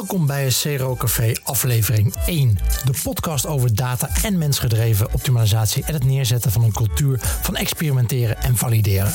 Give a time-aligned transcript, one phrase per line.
[0.00, 2.58] Welkom bij CRO Café aflevering 1.
[2.84, 8.42] De podcast over data en mensgedreven optimalisatie en het neerzetten van een cultuur van experimenteren
[8.42, 9.12] en valideren.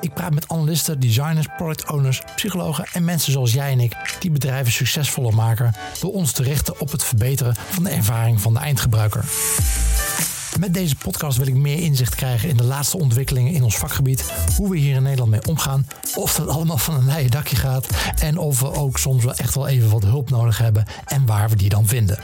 [0.00, 4.30] Ik praat met analisten, designers, product owners, psychologen en mensen zoals jij en ik die
[4.30, 8.60] bedrijven succesvoller maken door ons te richten op het verbeteren van de ervaring van de
[8.60, 9.24] eindgebruiker.
[10.60, 14.32] Met deze podcast wil ik meer inzicht krijgen in de laatste ontwikkelingen in ons vakgebied,
[14.56, 17.86] hoe we hier in Nederland mee omgaan, of dat allemaal van een leien dakje gaat
[18.18, 21.48] en of we ook soms wel echt wel even wat hulp nodig hebben en waar
[21.48, 22.18] we die dan vinden.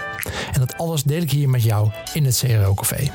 [0.52, 3.10] En dat alles deel ik hier met jou in het CRO Café.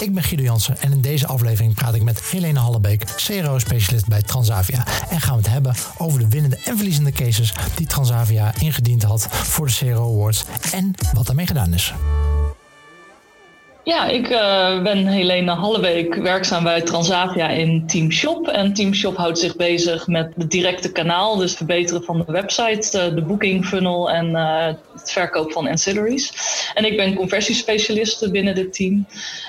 [0.00, 4.22] Ik ben Guido Jansen en in deze aflevering praat ik met Helene Hallebeek, CRO-specialist bij
[4.22, 4.86] Transavia.
[5.10, 9.26] En gaan we het hebben over de winnende en verliezende cases die Transavia ingediend had
[9.30, 11.94] voor de CRO Awards en wat daarmee gedaan is.
[13.84, 18.48] Ja, ik uh, ben Helene Halleweek, werkzaam bij Transavia in Team Shop.
[18.48, 22.90] En Team Shop houdt zich bezig met het directe kanaal, dus verbeteren van de website,
[22.90, 26.32] de, de booking funnel en uh, het verkoop van ancillaries.
[26.74, 29.06] En ik ben conversiespecialist binnen dit team.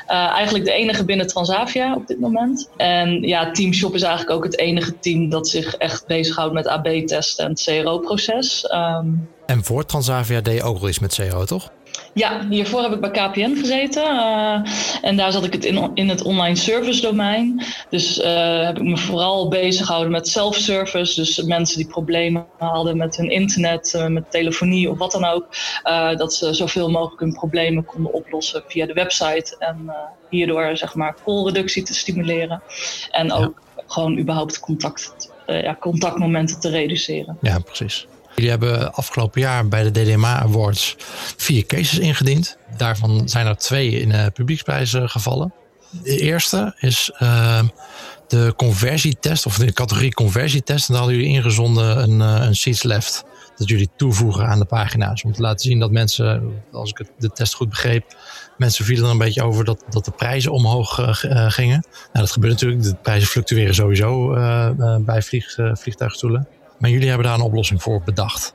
[0.07, 2.69] Eigenlijk de enige binnen Transavia op dit moment.
[2.77, 6.67] En ja, Team Shop is eigenlijk ook het enige team dat zich echt bezighoudt met
[6.67, 8.69] AB-testen en het CRO-proces.
[8.73, 11.71] Um, en voor Transavia deed je ook wel iets met CRO, toch?
[12.13, 14.03] Ja, hiervoor heb ik bij KPN gezeten.
[14.03, 14.59] Uh,
[15.01, 17.63] en daar zat ik het in, in het online service domein.
[17.89, 21.15] Dus uh, heb ik me vooral bezig gehouden met self-service.
[21.15, 25.47] Dus mensen die problemen hadden met hun internet, uh, met telefonie of wat dan ook.
[26.17, 29.55] dat ze zoveel mogelijk hun problemen konden oplossen via de website.
[29.59, 29.93] En
[30.29, 32.61] hierdoor zeg maar callreductie te stimuleren.
[33.11, 37.37] En ook gewoon überhaupt contact, ja, contactmomenten te reduceren.
[37.41, 38.07] Ja, precies.
[38.35, 40.95] Jullie hebben afgelopen jaar bij de DDMA Awards
[41.37, 42.57] vier cases ingediend.
[42.77, 45.53] Daarvan zijn er twee in de publieksprijzen gevallen.
[46.03, 47.61] De eerste is uh,
[48.27, 50.87] de conversietest, of de categorie conversietest.
[50.87, 53.23] En daar hadden jullie ingezonden een, uh, een seats left.
[53.57, 55.23] Dat jullie toevoegen aan de pagina's.
[55.23, 58.17] Om te laten zien dat mensen, als ik de test goed begreep,
[58.57, 61.85] mensen vielen er een beetje over dat, dat de prijzen omhoog uh, gingen.
[61.89, 62.83] Nou, dat gebeurt natuurlijk.
[62.83, 64.27] De prijzen fluctueren sowieso
[64.99, 66.47] bij vlieg, vliegtuigstoelen.
[66.83, 68.53] Maar jullie hebben daar een oplossing voor bedacht.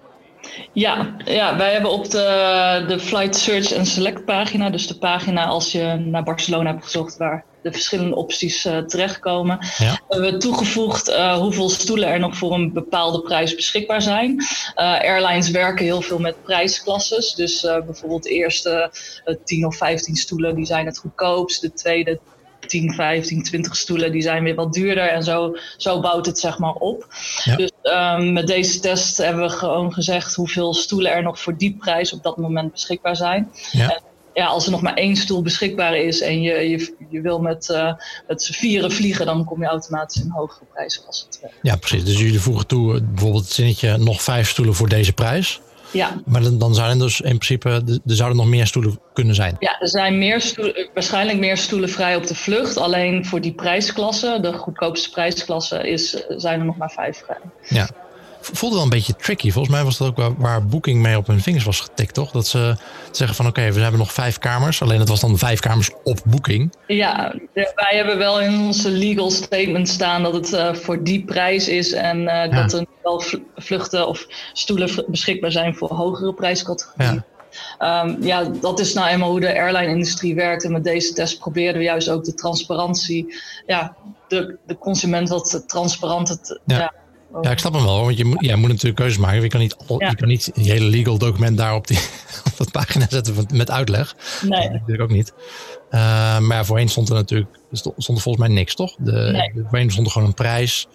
[0.72, 5.46] Ja, ja wij hebben op de, de Flight Search and Select pagina, dus de pagina
[5.46, 10.00] als je naar Barcelona hebt gezocht waar de verschillende opties uh, terechtkomen, ja.
[10.08, 14.30] hebben we toegevoegd uh, hoeveel stoelen er nog voor een bepaalde prijs beschikbaar zijn.
[14.30, 14.44] Uh,
[14.76, 18.92] airlines werken heel veel met prijsklasses, dus bijvoorbeeld de eerste
[19.44, 22.20] 10 of 15 stoelen die zijn het goedkoopst, de tweede
[22.68, 25.08] 10, 15, 20 stoelen, die zijn weer wat duurder.
[25.08, 27.06] En zo, zo bouwt het zeg maar op.
[27.56, 31.76] Dus um, met deze test hebben we gewoon gezegd hoeveel stoelen er nog voor die
[31.78, 33.50] prijs op dat moment beschikbaar zijn.
[33.70, 33.90] Ja.
[33.90, 34.02] En,
[34.38, 37.68] ja, als er nog maar één stoel beschikbaar is en je, je, je wil met,
[37.68, 37.92] uh,
[38.26, 41.54] met z'n vieren vliegen, dan kom je automatisch in hogere prijsklasse terecht.
[41.62, 42.04] Ja, precies.
[42.04, 45.60] Dus jullie voegen toe bijvoorbeeld het zinnetje nog vijf stoelen voor deze prijs.
[45.92, 46.20] Ja.
[46.24, 47.68] Maar dan, dan zouden dus in principe,
[48.06, 49.56] er zouden nog meer stoelen kunnen zijn.
[49.58, 52.76] Ja, er zijn meer stoelen, waarschijnlijk meer stoelen vrij op de vlucht.
[52.76, 57.38] Alleen voor die prijsklasse, de goedkoopste prijsklasse, is, zijn er nog maar vijf vrij.
[57.68, 57.88] Ja
[58.52, 59.50] voelde wel een beetje tricky.
[59.50, 62.30] Volgens mij was dat ook waar Booking mee op hun vingers was getikt, toch?
[62.30, 62.76] Dat ze
[63.10, 64.82] zeggen van oké, we hebben nog vijf kamers.
[64.82, 66.74] Alleen het was dan vijf kamers op Booking.
[66.86, 71.68] Ja, wij hebben wel in onze legal statement staan dat het uh, voor die prijs
[71.68, 71.92] is.
[71.92, 72.48] En uh, ja.
[72.48, 73.22] dat er wel
[73.56, 77.14] vluchten of stoelen beschikbaar zijn voor hogere prijscategorieën.
[77.78, 78.04] Ja.
[78.04, 80.64] Um, ja, dat is nou eenmaal hoe de airline-industrie werkt.
[80.64, 83.34] En met deze test probeerden we juist ook de transparantie,
[83.66, 83.96] ja,
[84.28, 86.78] de, de consument wat transparant het, ja.
[86.78, 86.92] Ja,
[87.40, 88.04] ik snap hem wel.
[88.04, 89.42] Want je moet, ja, moet natuurlijk keuzes maken.
[89.42, 90.08] Je kan niet, ja.
[90.08, 91.98] je kan niet een hele legal document daar op, die,
[92.50, 94.16] op dat pagina zetten met uitleg.
[94.42, 94.62] Nee.
[94.62, 95.32] Dat natuurlijk ook niet.
[95.90, 96.00] Uh,
[96.38, 98.94] maar ja, voorheen stond er natuurlijk stond er volgens mij niks, toch?
[98.98, 99.64] De, nee.
[99.68, 100.86] Voorheen stond er gewoon een prijs.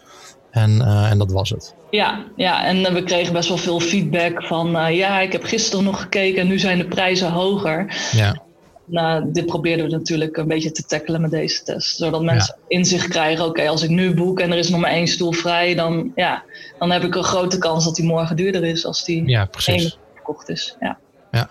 [0.52, 1.76] En, uh, en dat was het.
[1.90, 4.76] Ja, ja, en we kregen best wel veel feedback van...
[4.76, 8.10] Uh, ja, ik heb gisteren nog gekeken en nu zijn de prijzen hoger.
[8.12, 8.42] Ja.
[8.86, 11.98] Nou, dit probeerden we natuurlijk een beetje te tackelen met deze test.
[11.98, 12.78] Zodat mensen ja.
[12.78, 15.76] inzicht krijgen, oké, als ik nu boek en er is nog maar één stoel vrij,
[15.76, 16.44] dan, ja,
[16.80, 19.98] dan heb ik een grote kans dat die morgen duurder is als die ja, precies.
[20.14, 20.76] verkocht is.
[20.80, 20.98] Ja.
[21.32, 21.50] ja.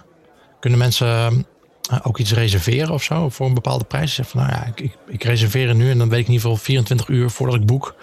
[0.60, 1.46] Kunnen mensen
[1.92, 4.14] uh, ook iets reserveren of zo voor een bepaalde prijs?
[4.14, 6.48] Zeg van, nou ja, ik, ik, ik reserveer nu en dan weet ik in ieder
[6.48, 7.94] geval 24 uur voordat ik boek.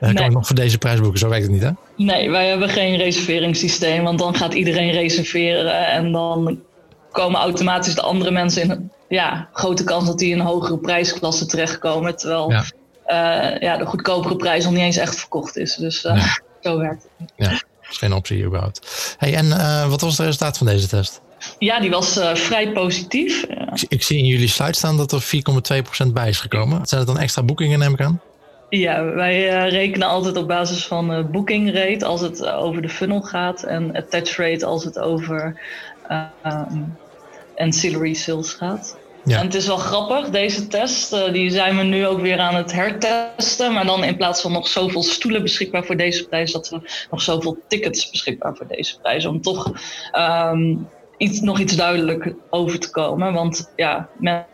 [0.00, 1.18] Dan kan ik nog voor deze prijs boeken.
[1.18, 1.70] Zo werkt het niet, hè?
[1.96, 4.04] Nee, wij hebben geen reserveringssysteem.
[4.04, 5.86] Want dan gaat iedereen reserveren.
[5.86, 6.58] En dan
[7.12, 11.46] komen automatisch de andere mensen in ja, grote kans dat die in een hogere prijsklasse
[11.46, 12.16] terechtkomen.
[12.16, 12.64] Terwijl ja.
[13.06, 15.74] Uh, ja, de goedkopere prijs nog niet eens echt verkocht is.
[15.74, 16.40] Dus uh, ja.
[16.60, 17.32] zo werkt het.
[17.36, 19.14] Ja, dat is geen optie überhaupt.
[19.18, 21.20] Hey, en uh, wat was het resultaat van deze test?
[21.58, 23.42] Ja, die was vrij positief.
[23.42, 25.22] Ik, ik, zie in jullie slide staan dat er
[26.06, 26.86] 4,2% bij is gekomen.
[26.86, 28.20] Zijn het dan extra boekingen, neem ik aan?
[28.68, 33.62] Ja, wij rekenen altijd op basis van booking rate als het over de funnel gaat
[33.62, 35.60] en attach rate als het over
[36.44, 36.96] um,
[37.56, 38.96] ancillary sales gaat.
[39.24, 39.38] Ja.
[39.38, 42.54] En het is wel grappig, deze test, uh, die zijn we nu ook weer aan
[42.54, 43.72] het hertesten.
[43.72, 47.22] Maar dan in plaats van nog zoveel stoelen beschikbaar voor deze prijs, dat we nog
[47.22, 49.24] zoveel tickets beschikbaar voor deze prijs.
[49.26, 49.72] Om toch
[50.18, 50.88] um,
[51.20, 53.32] iets, nog iets duidelijk over te komen.
[53.32, 54.08] Want ja,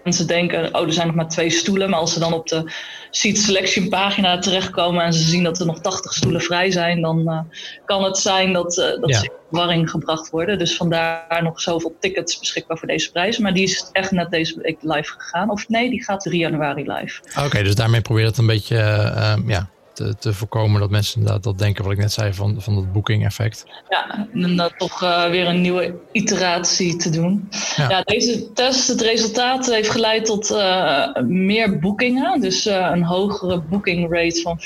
[0.05, 1.91] mensen denken, oh, er zijn nog maar twee stoelen.
[1.91, 2.73] Maar als ze dan op de
[3.11, 7.19] seat selection pagina terechtkomen en ze zien dat er nog 80 stoelen vrij zijn, dan
[7.21, 7.41] uh,
[7.85, 9.19] kan het zijn dat, uh, dat ja.
[9.19, 10.59] ze in verwarring gebracht worden.
[10.59, 13.39] Dus vandaar nog zoveel tickets beschikbaar voor deze prijs.
[13.39, 15.51] Maar die is echt net deze week live gegaan.
[15.51, 17.21] Of nee, die gaat 3 januari live.
[17.45, 21.17] Oké, dus daarmee probeer je het een beetje uh, ja, te, te, voorkomen dat mensen
[21.19, 23.67] inderdaad dat denken wat ik net zei van, van dat booking effect.
[23.89, 27.49] Ja, en dat toch uh, weer een nieuwe iteratie te doen.
[27.77, 27.89] Ja.
[27.89, 28.03] ja.
[28.03, 32.41] deze test, het resultaat heeft geleid tot uh, meer boekingen.
[32.41, 34.61] Dus uh, een hogere booking rate van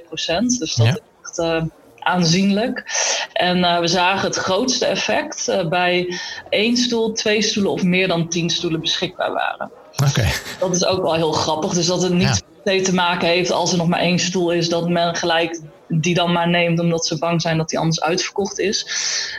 [0.00, 0.58] 4,2 procent.
[0.58, 0.92] Dus dat ja.
[0.92, 1.64] is echt
[1.98, 2.84] aanzienlijk.
[3.32, 8.50] En we zagen het grootste effect bij één stoel, twee stoelen of meer dan tien
[8.50, 9.70] stoelen beschikbaar waren.
[10.08, 10.28] Oké.
[10.58, 11.72] Dat is ook wel heel grappig.
[11.72, 12.42] Dus dat het niet
[12.74, 16.32] te maken heeft als er nog maar één stoel is, dat men gelijk die dan
[16.32, 18.86] maar neemt omdat ze bang zijn dat die anders uitverkocht is.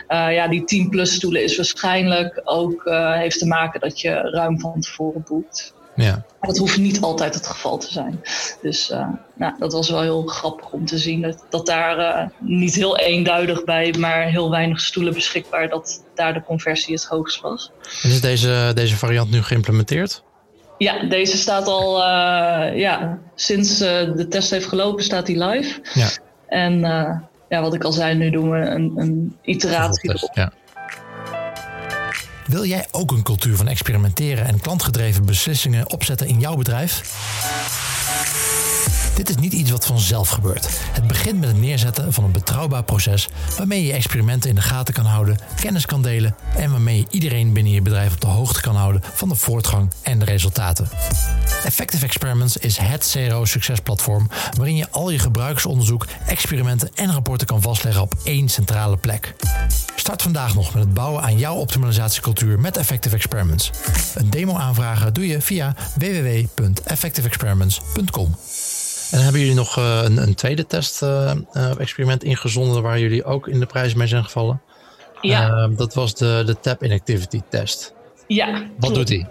[0.08, 4.10] Uh, ja, die 10 plus stoelen is waarschijnlijk ook uh, heeft te maken dat je
[4.10, 5.74] ruim van tevoren boekt.
[5.96, 6.10] Ja.
[6.10, 8.20] Maar dat hoeft niet altijd het geval te zijn.
[8.62, 11.22] Dus uh, nou, dat was wel heel grappig om te zien.
[11.22, 16.42] Dat, dat daar niet heel eenduidig bij, maar heel weinig stoelen beschikbaar, dat daar de
[16.42, 17.70] conversie het hoogst was.
[18.02, 20.22] En is deze, deze variant nu geïmplementeerd?
[20.78, 25.80] Ja, deze staat al, uh, ja, sinds uh, de test heeft gelopen, staat die live.
[25.94, 26.08] Ja.
[26.48, 27.10] En uh,
[27.48, 30.28] ja, wat ik al zei, nu doen we een, een iteratie.
[30.32, 30.52] Ja.
[32.46, 37.02] Wil jij ook een cultuur van experimenteren en klantgedreven beslissingen opzetten in jouw bedrijf?
[39.18, 40.68] Dit is niet iets wat vanzelf gebeurt.
[40.92, 44.94] Het begint met het neerzetten van een betrouwbaar proces waarmee je experimenten in de gaten
[44.94, 48.60] kan houden, kennis kan delen en waarmee je iedereen binnen je bedrijf op de hoogte
[48.60, 50.88] kan houden van de voortgang en de resultaten.
[51.64, 58.02] Effective Experiments is het CRO-succesplatform waarin je al je gebruikersonderzoek, experimenten en rapporten kan vastleggen
[58.02, 59.34] op één centrale plek.
[59.96, 63.70] Start vandaag nog met het bouwen aan jouw optimalisatiecultuur met Effective Experiments.
[64.14, 68.34] Een demo aanvragen doe je via www.effectiveexperiments.com.
[69.10, 73.60] En hebben jullie nog uh, een, een, tweede test-experiment uh, ingezonden waar jullie ook in
[73.60, 74.60] de prijs mee zijn gevallen?
[75.20, 75.68] Ja.
[75.68, 77.94] Dat was de, de Tap Inactivity Test.
[78.26, 78.66] Ja.
[78.78, 79.26] Wat doet die?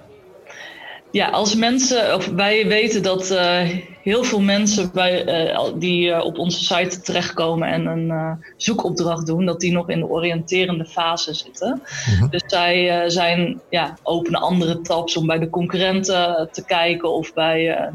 [1.12, 3.70] Ja, als mensen, of wij weten dat uh,
[4.08, 9.46] heel veel mensen bij, uh, die uh, op onze site terechtkomen en een zoekopdracht doen,
[9.46, 11.82] dat die nog in de oriënterende fase zitten.
[12.10, 12.30] Mm-hmm.
[12.30, 17.78] Dus zij zijn, ja, openen andere tabs om bij de concurrenten te kijken of bij
[17.80, 17.94] een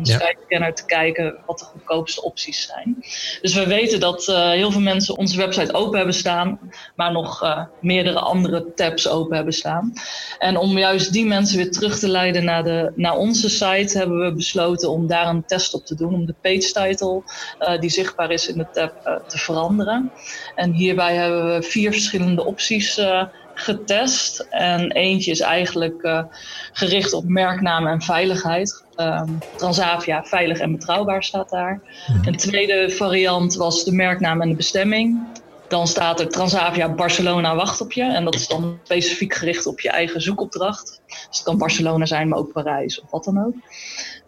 [0.49, 0.73] ja.
[0.73, 2.97] te kijken wat de goedkoopste opties zijn.
[3.41, 6.59] Dus we weten dat heel veel mensen onze website open hebben staan,
[6.97, 7.47] maar nog
[7.81, 9.93] meerdere andere tabs open hebben staan.
[10.39, 14.21] En om juist die mensen weer terug te leiden naar de naar onze site hebben
[14.21, 16.02] we besloten om daar een test op te doen.
[16.09, 17.23] Om de page title
[17.61, 20.11] uh, die zichtbaar is in de tab uh, te veranderen.
[20.55, 24.47] En hierbij hebben we vier verschillende opties uh, getest.
[24.51, 26.25] En eentje is eigenlijk
[26.73, 28.85] gericht op merknaam en veiligheid.
[28.97, 31.81] Um, Transavia, veilig en betrouwbaar staat daar.
[32.07, 32.27] Mm-hmm.
[32.27, 35.21] Een tweede variant was de merknaam en de bestemming.
[35.69, 38.03] Dan staat er Transavia Barcelona wacht op je.
[38.03, 41.01] En dat is dan specifiek gericht op je eigen zoekopdracht.
[41.07, 43.55] Dus het kan Barcelona zijn, maar ook Parijs of wat dan ook.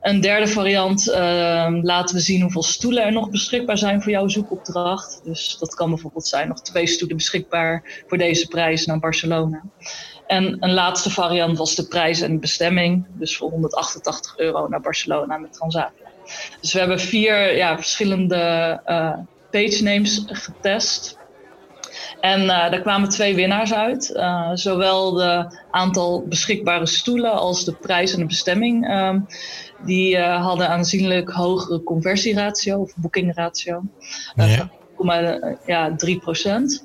[0.04, 4.28] Een derde variant uh, laten we zien hoeveel stoelen er nog beschikbaar zijn voor jouw
[4.28, 5.20] zoekopdracht.
[5.24, 9.62] Dus dat kan bijvoorbeeld zijn nog twee stoelen beschikbaar voor deze prijs naar Barcelona.
[10.26, 13.06] En een laatste variant was de prijs en bestemming.
[13.12, 16.10] Dus voor 188 euro naar Barcelona met Transavia.
[16.60, 19.14] Dus we hebben vier ja, verschillende uh,
[19.50, 21.18] page names getest.
[22.20, 24.12] En uh, daar kwamen twee winnaars uit.
[24.16, 28.88] Uh, zowel de aantal beschikbare stoelen als de prijs en de bestemming.
[28.88, 29.14] Uh,
[29.84, 33.82] die uh, hadden aanzienlijk hogere conversieratio of boekingratio.
[34.34, 34.70] Ja.
[35.66, 36.84] ja, 3 procent.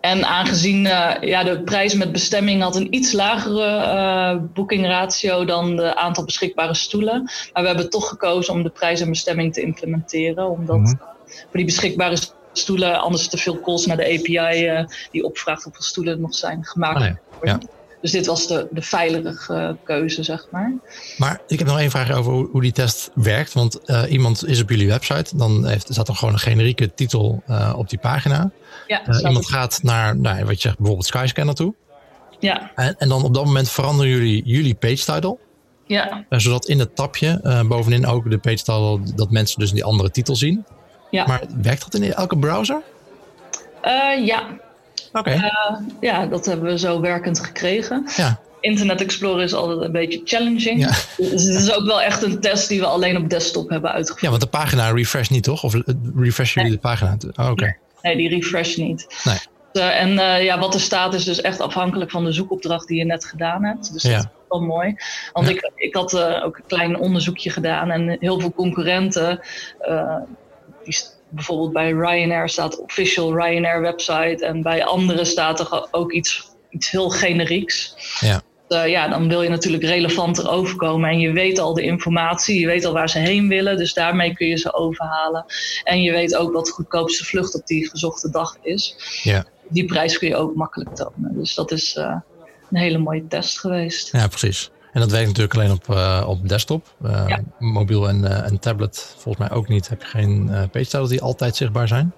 [0.00, 5.76] En aangezien uh, ja, de prijs met bestemming had een iets lagere uh, boekingratio dan
[5.76, 7.22] de aantal beschikbare stoelen.
[7.52, 10.48] Maar we hebben toch gekozen om de prijs en bestemming te implementeren.
[10.48, 11.00] Omdat mm -hmm.
[11.26, 12.16] voor die beschikbare
[12.58, 16.34] stoelen anders te veel calls naar de API uh, die opvraagt hoeveel stoelen er nog
[16.34, 17.00] zijn gemaakt.
[17.00, 17.18] Ja.
[17.42, 17.58] Ja.
[18.04, 20.72] Dus dit was de, de veilige keuze, zeg maar.
[21.18, 23.52] Maar ik heb nog één vraag over hoe, hoe die test werkt.
[23.52, 27.42] Want uh, iemand is op jullie website, dan heeft, staat er gewoon een generieke titel
[27.48, 28.50] uh, op die pagina.
[28.86, 31.74] Ja, iemand gaat naar, nou, wat je zegt, bijvoorbeeld Skyscanner toe.
[32.38, 32.70] Ja.
[32.74, 35.38] En, en dan op dat moment veranderen jullie jullie page title.
[35.86, 36.24] Ja.
[36.28, 40.36] zodat in het tapje bovenin ook de page title, dat mensen dus die andere titel
[40.36, 40.64] zien.
[41.10, 41.26] Ja.
[41.26, 42.82] Maar werkt dat in elke browser?
[44.24, 44.42] ja.
[45.12, 45.50] Oké.
[46.00, 48.06] ja, dat hebben we zo werkend gekregen.
[48.16, 48.40] Ja.
[48.60, 50.80] Internet Explorer is altijd een beetje challenging.
[50.80, 50.88] Ja.
[51.16, 54.22] Dus het is ook wel echt een test die we alleen op desktop hebben uitgevoerd.
[54.22, 55.64] Ja, want de pagina refresh niet, toch?
[55.64, 55.74] Of
[56.16, 57.16] refresh jullie de pagina?
[57.36, 57.76] Oh, oké.
[58.02, 59.06] Nee, die refresh niet.
[59.24, 59.38] Nee.
[59.72, 62.98] Uh, en uh, ja, wat er staat is dus echt afhankelijk van de zoekopdracht die
[62.98, 63.92] je net gedaan hebt.
[63.92, 64.96] Dus dat is wel mooi.
[65.32, 69.40] Want ik, ik had uh, ook een klein onderzoekje gedaan en heel veel concurrenten,
[71.28, 76.90] bijvoorbeeld bij Ryanair staat official Ryanair website en bij anderen staat er ook iets, iets
[76.90, 77.94] heel generieks.
[78.20, 78.42] Ja.
[78.68, 81.10] Uh, ja, dan wil je natuurlijk relevanter overkomen.
[81.10, 83.76] En je weet al de informatie, je weet al waar ze heen willen.
[83.76, 85.44] Dus daarmee kun je ze overhalen.
[85.84, 88.96] En je weet ook wat de goedkoopste vlucht op die gezochte dag is.
[89.22, 89.44] Ja.
[89.68, 91.34] Die prijs kun je ook makkelijk tonen.
[91.34, 92.16] Dus dat is uh,
[92.70, 94.12] een hele mooie test geweest.
[94.12, 94.70] Ja, precies.
[94.94, 96.94] En dat werkt natuurlijk alleen op, uh, op desktop.
[97.02, 97.40] Ja.
[97.58, 99.88] Mobiel en, en tablet volgens mij ook niet.
[99.88, 102.12] Heb je geen page titles die altijd zichtbaar zijn?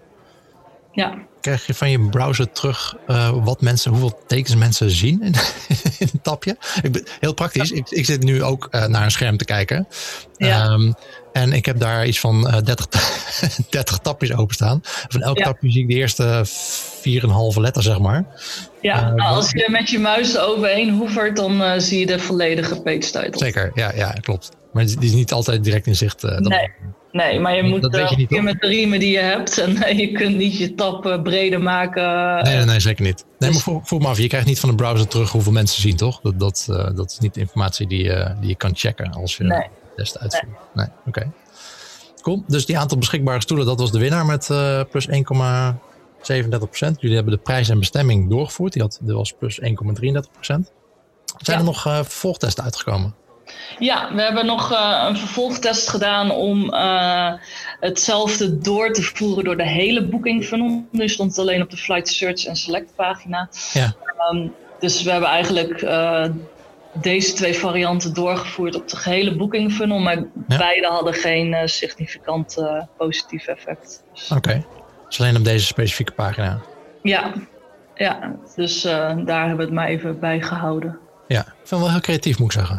[0.92, 1.14] Ja.
[1.47, 5.35] Krijg je van je browser terug uh, wat mensen, hoeveel tekens mensen zien in,
[5.99, 6.57] in het tapje?
[6.83, 7.71] Ik ben, heel praktisch.
[7.71, 9.88] Ik, ik zit nu ook uh, naar een scherm te kijken.
[10.37, 10.71] Ja.
[10.71, 10.95] Um,
[11.33, 12.87] en ik heb daar iets van uh, 30,
[13.71, 14.81] 30 tapjes openstaan.
[14.83, 15.45] Van elk Ja.
[15.45, 16.47] tapje zie ik de eerste
[17.57, 18.25] 4,5 letter, zeg maar.
[18.81, 22.19] Ja, Eh, nou, als je met je muis overheen hoevert, dan eh, zie je de
[22.19, 23.38] volledige page title.
[23.38, 24.50] Zeker, ja, ja, klopt.
[24.76, 26.25] Maar die is niet altijd direct in zicht.
[26.25, 26.71] eh, dat- Nee,
[27.12, 29.59] nee, maar je Dat moet weet eh, je niet, met de riemen die je hebt.
[29.59, 32.04] En eh, je kunt niet je eh, breder maken.
[32.45, 33.16] Nee, nee, nee, zeker niet.
[33.25, 35.52] Nee, maar Dus- voel, voel me af, je krijgt niet van de browser terug hoeveel
[35.52, 36.21] mensen zien, toch?
[36.21, 39.66] Dat, dat, dat is niet informatie die, je die je kan checken als je Nee.
[39.97, 40.52] test uitvoert.
[40.75, 41.30] Nee, oké.
[42.23, 42.45] Cool.
[42.47, 45.14] Dus die aantal beschikbare stoelen, dat was de winnaar met eh, plus 1,37
[46.59, 47.00] procent.
[47.00, 48.73] Jullie hebben de prijs en bestemming doorgevoerd.
[48.73, 49.66] Die, had, dat was plus 1,33
[50.33, 50.73] procent.
[51.37, 51.64] Zijn Ja.
[51.64, 53.14] er nog eh, vervolgtesten uitgekomen?
[53.79, 57.33] Ja, we hebben nog eh, een vervolgtest gedaan om eh,
[57.81, 60.85] hetzelfde door te voeren door de hele booking funnel.
[60.91, 63.49] Nu stond het alleen op de Flight Search en Select pagina.
[63.73, 63.95] Ja.
[64.19, 64.49] Ehm,
[64.81, 66.25] dus we hebben eigenlijk eh,
[67.00, 69.99] deze twee varianten doorgevoerd op de gehele booking funnel.
[69.99, 70.17] Maar
[70.49, 70.57] Ja.
[70.59, 72.57] beide hadden geen significant
[72.97, 74.03] positief effect.
[74.15, 74.65] Dus, Oké.
[75.09, 76.61] Dus alleen op deze specifieke pagina.
[77.03, 77.33] ja.
[77.95, 80.99] ja, dus daar hebben we het maar even bij gehouden.
[81.29, 82.79] Ja, ik vind het wel heel creatief, moet ik zeggen.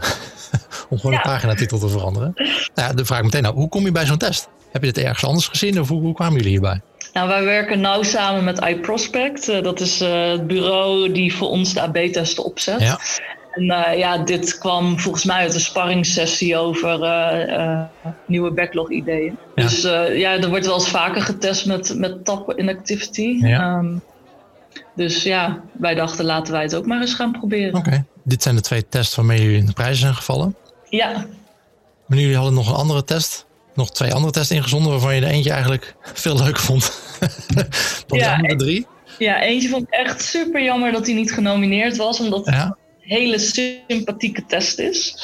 [0.89, 1.17] Om gewoon Ja.
[1.17, 2.31] een paginatitel te veranderen.
[2.35, 4.49] Nou ja, dan vraag ik meteen nou, hoe kom je bij zo'n test?
[4.71, 6.81] Heb je dit ergens anders gezien of hoe, hoe kwamen jullie hierbij?
[7.13, 9.49] Nou, wij werken nauw samen met iProspect.
[9.49, 12.79] Eh, dat is eh, het bureau die voor ons de AB-testen opzet.
[12.81, 12.99] Ja.
[13.51, 16.99] En eh, ja, dit kwam volgens mij uit een sparringssessie over
[18.25, 19.37] nieuwe backlog-ideeën.
[19.55, 19.63] Ja.
[19.63, 19.81] Dus
[20.13, 23.37] ja, er wordt wel eens vaker getest met, met tap inactivity.
[23.41, 23.59] Ja.
[23.59, 23.93] Ehm,
[24.95, 27.75] dus ja, wij dachten laten wij het ook maar eens gaan proberen.
[27.75, 28.05] Oké.
[28.23, 30.55] Dit zijn de twee tests waarmee jullie in de prijzen zijn gevallen.
[30.89, 31.25] Ja,
[32.07, 33.45] Maar jullie hadden nog een andere test.
[33.73, 36.91] Nog twee andere tests ingezonden waarvan je de eentje eigenlijk veel leuker vond.
[38.07, 38.87] Dan de Ja, andere drie.
[39.17, 42.19] ja, eentje vond ik echt super jammer dat hij niet genomineerd was.
[42.19, 42.65] Omdat Ja.
[42.65, 45.15] een hele sympathieke test is.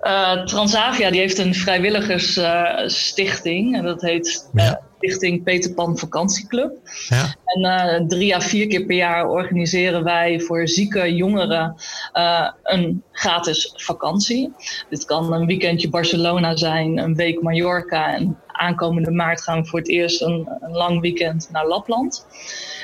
[0.00, 3.76] Eh, Transavia die heeft een vrijwilligersstichting.
[3.76, 4.80] en dat heet eh, Ja.
[4.98, 6.72] Stichting Peter Pan Vakantieclub.
[7.08, 7.34] Ja.
[7.44, 11.74] En eh, drie à vier keer per jaar organiseren wij voor zieke jongeren
[12.12, 14.52] eh, een gratis vakantie.
[14.88, 18.14] Dit kan een weekendje Barcelona zijn, een week Mallorca.
[18.14, 22.26] En aankomende maart gaan we voor het eerst een, een lang weekend naar Lapland.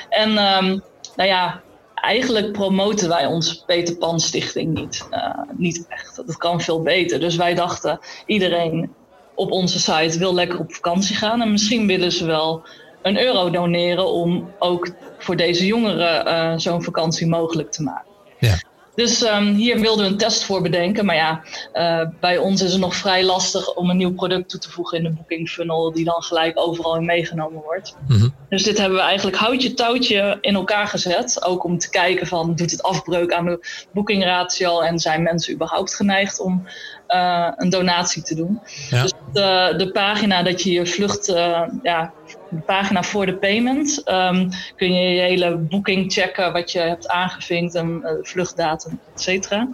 [0.09, 0.79] En ehm,
[1.15, 1.61] nou ja,
[1.93, 5.07] eigenlijk promoten wij onze Peter Pan Stichting niet.
[5.09, 6.15] Eh, niet echt.
[6.15, 7.19] Dat kan veel beter.
[7.19, 8.93] Dus wij dachten, iedereen
[9.35, 11.41] op onze site wil lekker op vakantie gaan.
[11.41, 12.63] En misschien willen ze wel
[13.01, 18.11] een euro doneren om ook voor deze jongeren eh, zo'n vakantie mogelijk te maken.
[18.39, 18.55] Ja.
[18.95, 21.05] Dus ehm, hier wilden we een test voor bedenken.
[21.05, 24.59] Maar ja, eh, bij ons is het nog vrij lastig om een nieuw product toe
[24.59, 27.95] te voegen in de booking funnel, die dan gelijk overal in meegenomen wordt.
[28.07, 28.27] Mhm.
[28.53, 31.45] Dus dit hebben we eigenlijk houtje touwtje in elkaar gezet.
[31.45, 35.95] Ook om te kijken van, doet het afbreuk aan de boekingratio en zijn mensen überhaupt
[35.95, 36.67] geneigd om
[37.07, 38.61] eh, een donatie te doen.
[38.89, 39.01] Ja.
[39.01, 42.13] Dus de, de pagina dat je je vlucht, eh, ja,
[42.49, 47.07] de pagina voor de payment, ehm, kun je je hele boeking checken wat je hebt
[47.07, 49.67] aangevinkt en eh, vluchtdatum, et cetera.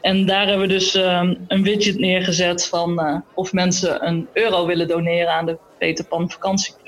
[0.00, 4.88] En daar hebben we dus ehm, een widget neergezet van of mensen een euro willen
[4.88, 6.80] doneren aan de Peter Pan vakantieclub.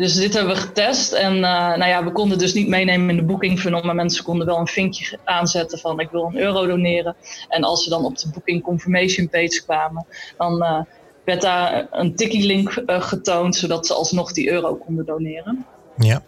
[0.00, 1.12] Dus dit hebben we getest.
[1.12, 3.82] En eh, nou ja, we konden dus niet meenemen in de booking funnel.
[3.82, 7.16] Maar mensen konden wel een vinkje aanzetten van ik wil een euro doneren.
[7.48, 10.80] En als ze dan op de booking confirmation page kwamen, dan eh,
[11.24, 13.56] werd daar een tikkie link eh, getoond.
[13.56, 15.66] Zodat ze alsnog die euro konden doneren.
[15.96, 16.22] Ja.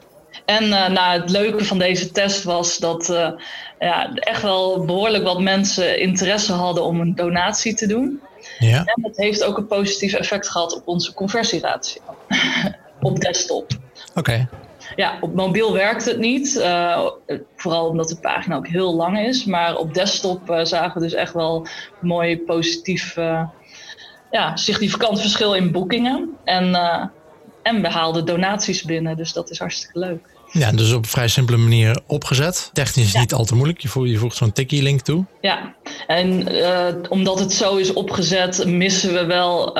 [0.44, 3.06] En nou, het leuke van deze test was dat
[3.78, 8.20] ja, echt wel behoorlijk wat mensen interesse hadden om een donatie te doen.
[8.58, 8.84] Ja.
[8.84, 12.02] En het heeft ook een positief effect gehad op onze conversieratio
[13.02, 13.66] op desktop.
[14.14, 14.48] Oké.
[14.96, 16.54] Ja, op mobiel werkt het niet.
[16.56, 17.06] Uh,
[17.56, 19.44] vooral omdat de pagina ook heel lang is.
[19.44, 21.66] Maar op desktop uh, zagen we dus echt wel
[22.00, 23.42] mooi positief, uh,
[24.30, 26.30] ja, significant verschil in boekingen.
[26.44, 26.74] En,
[27.62, 30.30] en we haalden donaties binnen, dus dat is hartstikke leuk.
[30.50, 32.70] Ja, dus op een vrij simpele manier opgezet.
[32.72, 33.80] Technisch niet al te moeilijk.
[33.80, 35.24] Je voegt, je voegt zo'n tikkie-link toe.
[35.40, 35.74] Ja,
[36.06, 36.46] en
[37.10, 39.74] omdat het zo is opgezet, missen we wel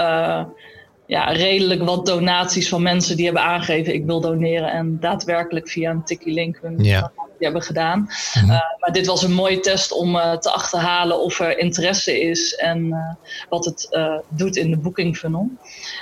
[1.13, 5.91] ja, redelijk wat donaties van mensen die hebben aangegeven ik wil doneren en daadwerkelijk via
[5.91, 7.13] een tikkie link hun ja
[7.45, 8.09] hebben gedaan.
[8.35, 8.51] Mhm.
[8.51, 12.55] Eh, maar dit was een mooie test om uh, te achterhalen of er interesse is
[12.55, 13.89] en eh, wat het
[14.29, 15.51] doet in de booking funnel.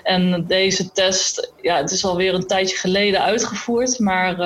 [0.03, 4.39] En deze test, ja, het is alweer een tijdje geleden uitgevoerd, maar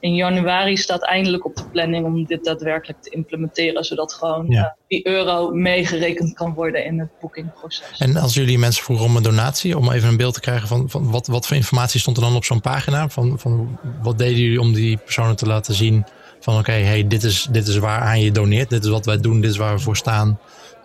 [0.00, 5.50] in januari staat eindelijk op de planning om dit daadwerkelijk te implementeren, zodat gewoon euro
[5.50, 7.98] meegerekend kan worden in het bookingproces.
[7.98, 10.90] En als jullie mensen vroegen om een donatie, om even een beeld te krijgen van,
[10.90, 13.08] van wat, wat voor informatie stond er dan op zo'n pagina?
[13.08, 16.04] Van, van wat deden jullie om die personen te laten zien
[16.40, 18.70] van oké, hey, dit, is, dit is waar aan je doneert.
[18.70, 19.40] Dit is wat wij doen.
[19.40, 20.38] Dit is waar we voor staan.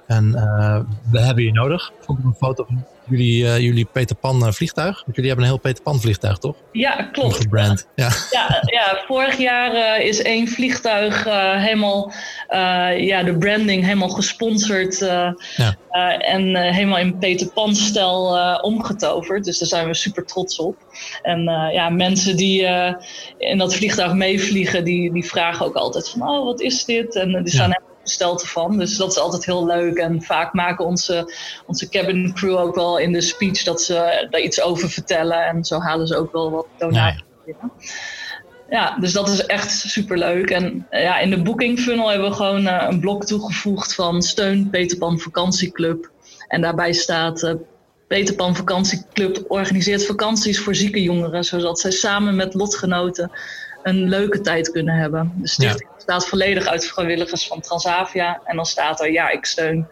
[0.07, 0.79] En uh,
[1.11, 1.91] we hebben je nodig.
[2.05, 4.95] Ook een foto van jullie, uh, jullie Peter Pan uh, vliegtuig.
[5.03, 6.55] Want jullie hebben een heel Peter Pan vliegtuig, toch?
[6.71, 7.35] Ja, klopt.
[7.35, 7.87] Gebrand.
[7.95, 8.09] Ja.
[8.31, 11.23] Ja, ja, vorig jaar is één vliegtuig
[11.57, 12.13] helemaal,
[12.97, 14.97] ja, de branding helemaal gesponsord.
[14.99, 15.75] Ja.
[16.17, 19.43] en helemaal in Peter Pan stijl omgetoverd.
[19.43, 20.75] Dus daar zijn we super trots op.
[21.21, 22.67] En ja, mensen die
[23.37, 27.15] in dat vliegtuig meevliegen, die, die vragen ook altijd van, oh, wat is dit?
[27.15, 28.77] En die staan gesteld ervan.
[28.77, 29.97] Dus dat is altijd heel leuk.
[29.97, 31.33] En vaak maken onze,
[31.65, 35.45] onze cabin crew ook wel in de speech dat ze daar iets over vertellen.
[35.45, 37.71] En zo halen ze ook wel wat donaties binnen.
[38.69, 40.49] Ja, dus dat is echt super leuk.
[40.49, 44.69] En ja, in de booking funnel hebben we gewoon uh, een blok toegevoegd van steun
[44.69, 46.11] Peterpan Vakantieclub.
[46.47, 47.53] En daarbij staat uh,
[48.07, 53.31] Peterpan Vakantieclub organiseert vakanties voor zieke jongeren, zodat zij samen met lotgenoten
[53.83, 55.33] een leuke tijd kunnen hebben.
[55.35, 58.41] De stichting bestaat volledig uit vrijwilligers van Transavia.
[58.43, 59.87] En dan staat er, ja, ik steun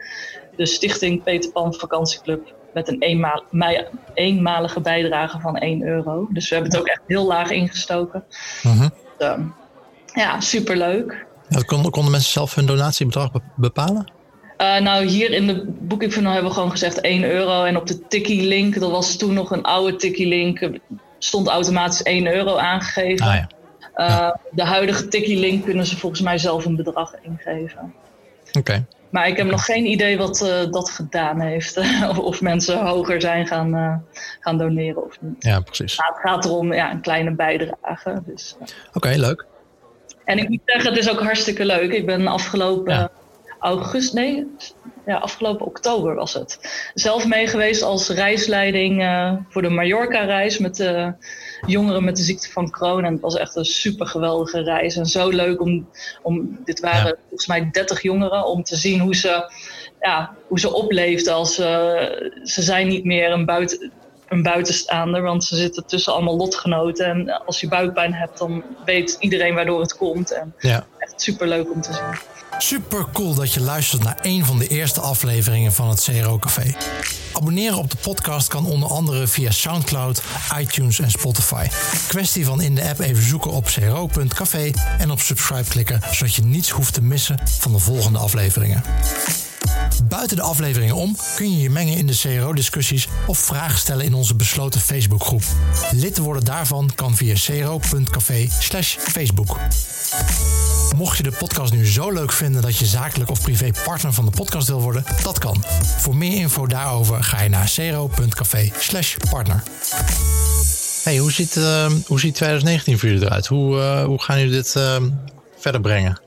[0.56, 3.44] de stichting Peter Pan Vakantieclub met een eenmaal,
[4.14, 6.28] eenmalige bijdrage van 1 euro.
[6.30, 8.24] Dus we hebben het ook echt heel laag ingestoken.
[8.66, 9.42] Uh dus, ehm,
[10.14, 11.26] ja, superleuk.
[11.50, 14.12] Ja, konden, konden mensen zelf hun donatiebedrag bepalen?
[14.62, 17.64] Uh, nou, hier in de funnel hebben we gewoon gezegd 1 euro.
[17.64, 20.70] En op de Tikkie link, dat was toen nog een oude Tikkie link,
[21.20, 23.28] stond automatisch 1 euro aangegeven.
[23.28, 23.48] Ah, ja.
[23.98, 27.94] Uh, de huidige Tikkie-link kunnen ze volgens mij zelf een bedrag ingeven.
[28.58, 28.86] Oké.
[29.10, 31.78] Maar ik heb nog geen idee wat uh, dat gedaan heeft.
[32.20, 33.96] of mensen hoger zijn gaan, uh,
[34.40, 35.44] gaan doneren of niet.
[35.44, 35.98] Ja, precies.
[35.98, 38.22] Maar het gaat erom ja, een kleine bijdrage.
[38.26, 38.56] Dus,
[38.94, 39.46] Oké, leuk.
[40.26, 41.92] En ik moet zeggen, het is ook hartstikke leuk.
[41.92, 43.12] Ik ben afgelopen ja.
[43.60, 44.48] augustus, nee,
[45.08, 46.60] ja, afgelopen oktober was het.
[46.94, 49.04] Zelf mee geweest als reisleiding
[49.50, 51.14] voor de Mallorca-reis met de
[51.66, 53.04] jongeren met de ziekte van Crohn.
[53.06, 54.96] En het was echt een super geweldige reis.
[54.96, 55.90] En zo leuk om,
[56.22, 59.52] om dit waren volgens mij 30 jongeren, om te zien hoe ze,
[60.00, 61.66] ja, hoe ze opleefden als uh,
[62.44, 63.92] ze zijn niet meer een buiten
[64.28, 67.06] een buitenstaander, want ze zitten tussen allemaal lotgenoten.
[67.06, 70.32] En als je buikpijn hebt, dan weet iedereen waardoor het komt.
[70.32, 70.86] En ja.
[70.98, 72.20] echt super leuk om te zien.
[72.58, 76.76] Super cool dat je luistert naar een van de eerste afleveringen van het CRO Café.
[77.34, 80.22] Abonneren op de podcast kan onder andere via SoundCloud,
[80.60, 81.68] iTunes en Spotify.
[82.08, 86.44] Kwestie van in de app even zoeken op cro.café en op subscribe klikken, zodat je
[86.44, 88.84] niets hoeft te missen van de volgende afleveringen.
[90.04, 94.14] Buiten de afleveringen om kun je je mengen in de CRO-discussies of vragen stellen in
[94.14, 95.44] onze besloten Facebookgroep.
[95.92, 99.58] Lid worden daarvan kan via cro.café/facebook.
[100.96, 104.26] Mocht je de podcast nu zo leuk vinden dat je zakelijk of privé partner van
[104.26, 105.64] de podcast wil worden, dat kan.
[105.98, 109.64] Voor meer info daarover ga je naar cero.café/partner.
[111.04, 111.56] Hey, hoe ziet,
[112.06, 113.48] hoe ziet 2019 voor jullie eruit?
[113.48, 114.96] Hoe, uh, hoe gaan jullie dit uh,
[115.58, 116.26] verder brengen?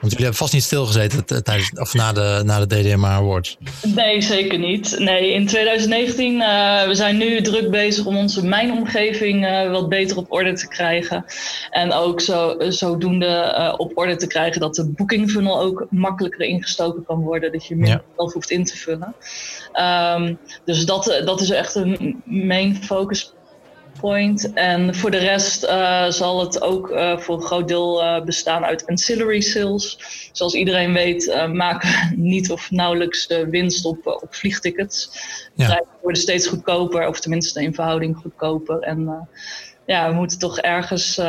[0.00, 3.56] Want jullie hebben vast niet stilgezeten tijdens, of na de, na de DDMA Awards.
[3.94, 4.98] Nee, zeker niet.
[4.98, 10.16] Nee, in 2019, uh, we zijn nu druk bezig om onze mijnomgeving uh, wat beter
[10.16, 11.24] op orde te krijgen.
[11.70, 16.40] En ook zo, zodoende uh, op orde te krijgen dat de booking funnel ook makkelijker
[16.40, 17.52] ingestoken kan worden.
[17.52, 18.02] Dat je meer ja.
[18.16, 19.14] zelf hoeft in te vullen.
[20.18, 23.32] Um, dus dat, dat is echt een main focus
[24.00, 24.52] point.
[24.52, 28.64] En voor de rest uh, zal het ook uh, voor een groot deel uh, bestaan
[28.64, 29.98] uit ancillary sales.
[30.32, 35.10] Zoals iedereen weet maken we niet of nauwelijks winst op, op vliegtickets.
[35.54, 35.66] Ja.
[35.66, 38.80] Zij worden steeds goedkoper, of tenminste in verhouding goedkoper.
[38.80, 39.28] En
[39.86, 41.20] ja, we moeten toch ergens,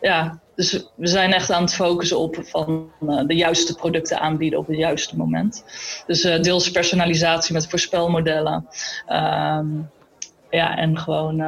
[0.00, 2.90] ja, dus we zijn echt aan het focussen op van
[3.26, 5.64] de juiste producten aanbieden op het juiste moment.
[6.06, 8.66] Dus deels personalisatie met voorspelmodellen.
[9.06, 9.66] Ehm,
[10.50, 11.42] ja, en gewoon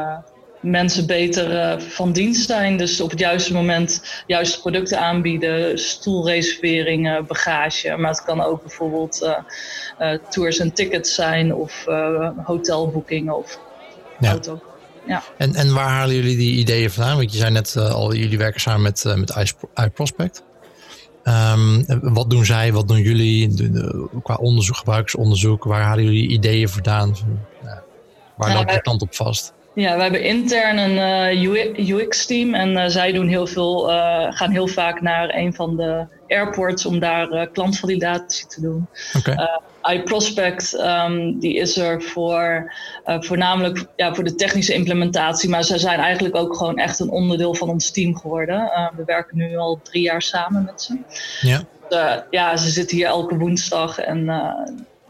[0.62, 2.77] mensen beter uh, van dienst zijn.
[2.77, 7.96] Dus op het juiste moment juiste producten aanbieden, stoelreserveringen, bagage.
[7.96, 9.35] Maar het kan ook bijvoorbeeld
[9.98, 11.85] uh, tours en tickets zijn of
[12.44, 13.59] hotelboekingen of
[14.20, 14.31] ja.
[14.31, 14.62] auto.
[15.07, 15.22] Ja.
[15.38, 17.16] En, en waar halen jullie die ideeën vandaan?
[17.16, 20.42] Want je zei net al, jullie werken samen met, met iProspect.
[21.25, 23.55] Um, wat doen zij, wat doen jullie
[24.22, 25.64] qua onderzoek, gebruikersonderzoek?
[25.64, 27.16] Waar halen jullie ideeën vandaan?
[28.37, 29.53] waar loopt de klant op vast?
[29.75, 34.51] Ja, we hebben intern een uh, UX-team en uh, zij doen heel veel, uh, gaan
[34.51, 38.89] heel vaak naar een van de airports om daar klantvalidatie te doen.
[39.17, 39.49] Okay.
[39.95, 42.73] iProspect um, die is er voor
[43.05, 47.55] voornamelijk ja, voor de technische implementatie, maar ze zijn eigenlijk ook gewoon echt een onderdeel
[47.55, 48.71] van ons team geworden.
[48.97, 50.99] we werken nu al drie jaar samen met ze.
[51.41, 51.63] Ja.
[51.89, 54.25] Dus, ja, ze zitten hier elke woensdag en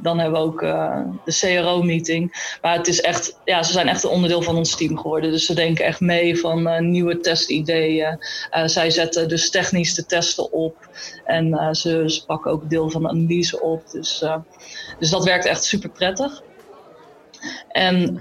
[0.02, 2.56] dan hebben we ook uh, de CRO-meeting.
[2.62, 5.30] Maar het is echt, ja, ze zijn echt een onderdeel van ons team geworden.
[5.30, 8.18] Dus ze denken echt mee van uh, nieuwe testideeën.
[8.56, 10.76] Uh, zij zetten dus technisch de testen op.
[11.24, 13.90] En ze, ze, pakken ook deel van de analyse op.
[13.90, 14.24] Dus,
[14.98, 16.42] dus dat werkt echt super prettig.
[17.68, 18.18] En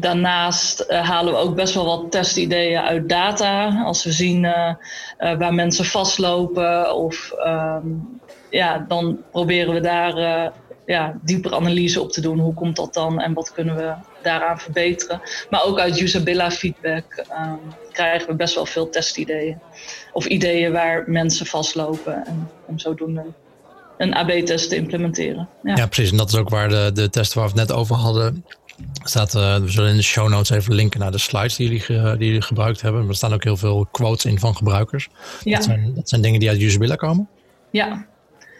[0.00, 3.82] daarnaast halen we ook best wel wat testideeën uit data.
[3.84, 4.42] Als we zien
[5.18, 7.88] waar mensen vastlopen of ehm,
[8.50, 10.52] ja, dan proberen we daar
[10.86, 12.38] ja, dieper analyse op te doen.
[12.38, 15.20] Hoe komt dat dan en wat kunnen we daaraan verbeteren?
[15.50, 17.58] Maar ook uit usabilla feedback um,
[17.92, 19.58] krijgen we best wel veel testideeën.
[20.12, 23.24] Of ideeën waar mensen vastlopen en om zodoende
[23.98, 25.48] een AB-test te implementeren.
[25.62, 25.76] Ja.
[25.76, 25.86] ja.
[25.86, 26.10] precies.
[26.10, 28.44] En dat is ook waar de, de testen waar we het net over hadden.
[29.04, 32.16] Staat, uh, we zullen in de show notes even linken naar de slides die jullie,
[32.16, 33.08] die jullie gebruikt hebben.
[33.08, 35.08] Er staan ook heel veel quotes in van gebruikers.
[35.44, 35.54] Ja.
[35.54, 37.28] Dat, zijn, dat zijn dingen die uit usabilla komen?
[37.70, 38.06] Ja.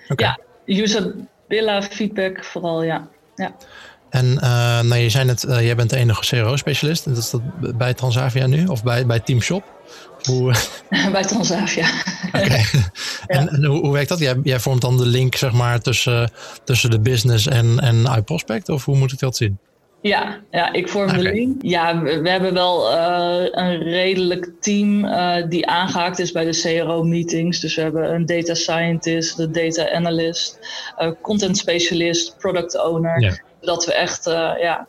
[0.08, 0.36] Okay.
[0.64, 1.14] Ja, user,
[1.48, 3.08] Billa feedback vooral, ja.
[3.34, 3.54] ja.
[4.10, 7.04] En uh, nou, je zei net, uh, jij bent de enige CRO-specialist.
[7.04, 7.42] Dat is dat
[7.76, 9.64] bij Transavia nu of bij, bij Team Shop?
[10.22, 10.54] Hoe...
[11.12, 11.86] bij Transavia.
[12.32, 12.56] Oké.
[13.26, 14.18] En, en hoe, hoe, werkt dat?
[14.18, 16.30] Jij, jij, vormt dan de link zeg maar, tussen,
[16.64, 18.68] tussen de business en, en iProspect?
[18.68, 19.58] Of hoe moet ik dat zien?
[20.06, 21.62] Ja, ja ik vorm de link.
[21.62, 27.60] Ja, we, hebben wel uh, een redelijk team uh, die aangehaakt is bij de CRO-meetings.
[27.60, 30.58] Dus we hebben een data scientist, de data analyst,
[30.98, 33.20] uh, content specialist, product owner.
[33.20, 33.38] Ja.
[33.60, 34.24] Zodat we echt
[34.60, 34.86] ja,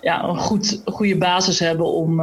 [0.00, 2.20] ja, een goed, goede basis hebben om,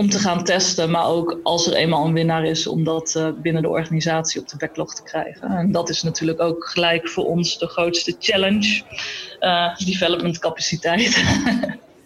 [0.00, 0.90] om te gaan testen.
[0.90, 4.56] Maar ook als er eenmaal een winnaar is, om dat binnen de organisatie op de
[4.56, 5.50] backlog te krijgen.
[5.50, 8.82] En dat is natuurlijk ook gelijk voor ons de grootste challenge
[9.40, 11.24] uh, development capaciteit.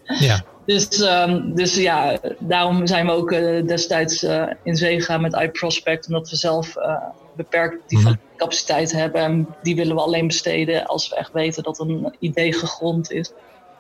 [0.05, 0.45] ja.
[0.67, 4.23] Dus, um, dus ja, daarom zijn we ook uh, destijds
[4.63, 6.75] in zee gegaan met iProspect, omdat we zelf
[7.37, 9.21] beperkt die mm capaciteit hebben.
[9.21, 13.33] En die willen we alleen besteden als we echt weten dat een idee gegrond is.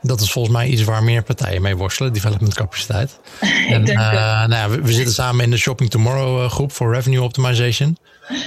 [0.06, 3.20] Dat is volgens mij iets waar meer partijen mee worstelen, development capaciteit.
[3.68, 7.22] en, denk, nou ja, we, we, zitten samen in de Shopping Tomorrow groep voor revenue
[7.22, 7.96] optimization.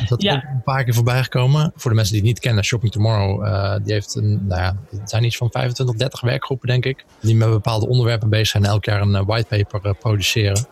[0.08, 1.72] Dat is een paar keer voorbij gekomen.
[1.76, 4.78] Voor de mensen die het niet kennen, Shopping Tomorrow, uh, die heeft een, nou ja,
[4.90, 7.06] het zijn iets van 25, 30 werkgroepen, denk ik.
[7.22, 10.68] Die met bepaalde onderwerpen bezig zijn en elk jaar een uh, whitepaper uh, produceren.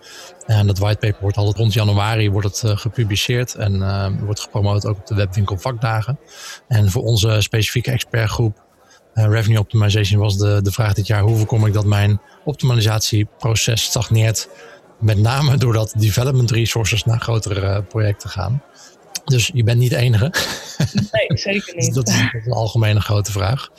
[0.46, 5.08] En dat whitepaper wordt altijd rond januari wordt het, gepubliceerd en wordt gepromoot ook op
[5.08, 6.20] de webwinkel vakdagen.
[6.68, 8.65] En voor onze specifieke expertgroep
[9.24, 14.50] Revenue Optimization was de, de vraag dit jaar: hoe voorkom ik dat mijn optimalisatieproces stagneert?
[15.00, 18.64] Met name doordat development resources naar grotere projecten gaan.
[19.26, 20.34] Dus je bent niet de enige.
[21.12, 21.94] Nee, zeker niet.
[22.04, 23.70] dat, is, een algemene grote vraag.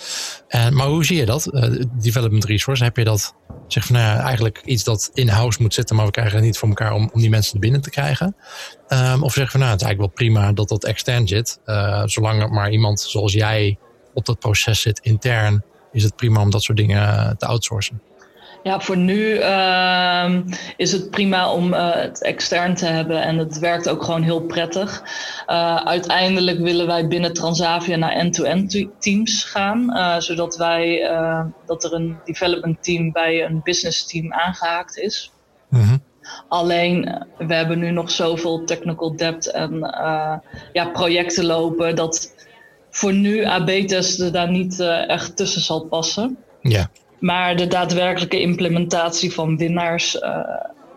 [0.49, 1.49] En, maar hoe zie je dat?
[1.53, 3.35] Uh, development resource, heb je dat,
[3.67, 6.59] zeg van nou ja, eigenlijk iets dat in-house moet zitten, maar we krijgen het niet
[6.59, 8.37] voor elkaar om, om die mensen er binnen te krijgen?
[8.89, 11.61] Um, of zeg van nou, het is eigenlijk wel prima dat dat extern zit.
[11.67, 13.79] Uh, zolang er maar iemand zoals jij
[14.17, 18.01] op dat proces zit intern, is het prima om dat soort dingen te outsourcen.
[18.67, 20.35] Ja, voor nu uh,
[20.77, 24.41] is het prima om uh, het extern te hebben en het werkt ook gewoon heel
[24.41, 25.03] prettig.
[25.47, 31.11] Uh, uiteindelijk willen wij binnen Transavia naar end-to-end teams gaan, zodat wij
[31.67, 35.33] dat er een development team bij een business team aangehaakt is.
[35.69, 36.05] Mm
[36.49, 39.79] Alleen we hebben nu nog zoveel technical debt en
[40.73, 42.36] ja, projecten lopen dat
[42.97, 46.37] voor nu AB-testen daar niet echt tussen zal passen.
[46.61, 46.91] Ja.
[47.19, 50.39] Maar de daadwerkelijke implementatie van winnaars, uh,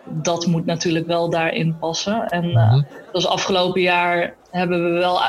[0.06, 2.28] dat moet natuurlijk wel daarin passen.
[2.28, 5.20] En uh, dus afgelopen jaar hebben we wel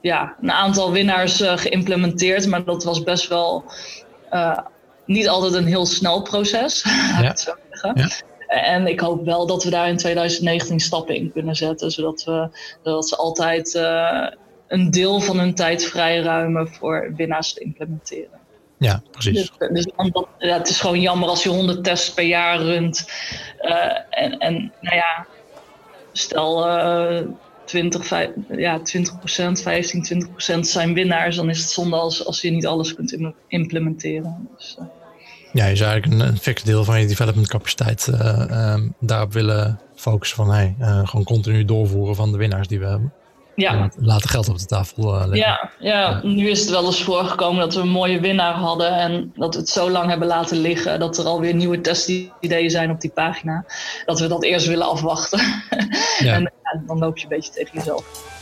[0.00, 3.64] ja, een aantal winnaars geïmplementeerd, maar dat was best wel
[5.06, 6.82] niet altijd een heel snel proces.
[7.20, 7.34] Ja.
[7.94, 8.08] Ja.
[8.46, 12.48] En ik hoop wel dat we daar in 2019 stappen in kunnen zetten, zodat, we,
[12.82, 13.80] zodat ze altijd
[14.74, 18.38] een deel van hun tijd vrijruimen voor winnaars te implementeren.
[18.78, 19.52] Ja, precies.
[19.58, 19.92] Dus, dus
[20.38, 23.10] ja, het is gewoon jammer als je 100 tests per jaar runt.
[24.10, 25.26] en, en nou ja,
[26.12, 26.64] stel
[27.64, 28.82] 20, 5, ja, 20%
[29.52, 33.16] 15, 20% zijn winnaars, dan is het zonde als, als je niet alles kunt
[33.48, 34.48] implementeren.
[34.56, 34.86] Dus, uh.
[35.52, 39.32] Ja, je zou eigenlijk een, een fix deel van je development capaciteit uh, um, daarop
[39.32, 43.12] willen focussen van hey, uh, gewoon continu doorvoeren van de winnaars die we hebben.
[43.54, 43.90] Ja.
[43.96, 45.36] Laten geld op de tafel leggen.
[45.36, 49.32] Ja, ja, nu is het wel eens voorgekomen dat we een mooie winnaar hadden en
[49.34, 53.00] dat we het zo lang hebben laten liggen dat er alweer nieuwe testideeën zijn op
[53.00, 53.64] die pagina.
[54.04, 55.40] Dat we dat eerst willen afwachten.
[56.18, 56.34] Ja.
[56.34, 56.52] en
[56.86, 58.32] dan loop je een beetje tegen jezelf.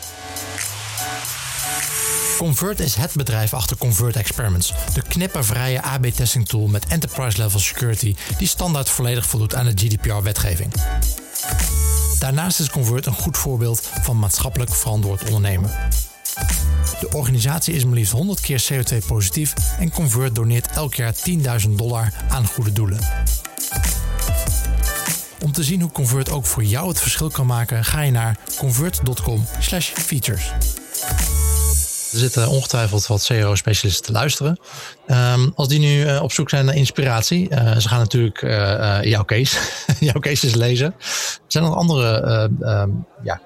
[2.39, 8.49] Convert is het bedrijf achter Convert Experiments, de knippervrije AB-testing tool met enterprise-level security die
[8.49, 10.73] standaard volledig voldoet aan de GDPR-wetgeving.
[12.23, 15.71] Daarnaast is Convert een goed voorbeeld van maatschappelijk verantwoord ondernemen.
[17.01, 21.15] De organisatie is maar liefst 100 keer CO2-positief en Convert doneert elk jaar
[21.65, 22.99] 10.000 dollar aan goede doelen.
[25.41, 28.39] Om te zien hoe Convert ook voor jou het verschil kan maken, ga je naar
[28.59, 30.53] convert.com/features.
[32.13, 34.59] Er zitten ongetwijfeld wat CRO-specialisten te luisteren.
[35.07, 38.99] Um, als die nu uh, op zoek zijn naar inspiratie, uh, ze gaan natuurlijk uh,
[39.03, 39.59] jouw case,
[40.11, 40.95] jouw cases lezen.
[41.47, 43.41] Zijn er nog andere um, ja,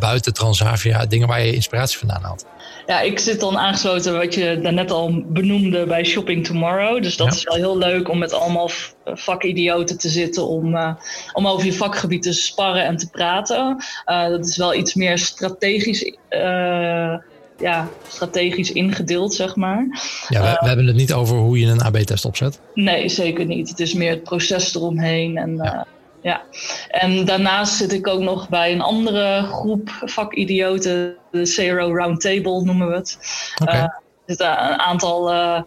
[0.00, 2.46] buiten Transavia dingen waar je inspiratie vandaan haalt?
[2.86, 7.02] Ja, ik zit dan aangesloten wat je daarnet al benoemde bij Shopping Tomorrow.
[7.02, 8.70] Dus dat is wel heel leuk om met allemaal
[9.04, 10.94] vakidioten te zitten om, uh,
[11.32, 13.84] om over je vakgebied te sparren en te praten.
[14.06, 16.14] Uh, dat is wel iets meer strategisch.
[16.30, 17.14] Uh,
[17.60, 19.86] ja, strategisch ingedeeld, zeg maar.
[20.28, 22.60] Ja, we, we hebben het niet over hoe je een AB-test opzet.
[22.74, 23.68] Nee, zeker niet.
[23.68, 25.36] Het is meer het proces eromheen.
[25.36, 25.86] En, ja.
[26.22, 26.42] ja.
[26.88, 32.88] En daarnaast zit ik ook nog bij een andere groep vakidioten, de CRO Roundtable noemen
[32.88, 33.18] we het.
[33.62, 33.76] Okay.
[33.76, 35.62] Uh, er zitten een aantal uh,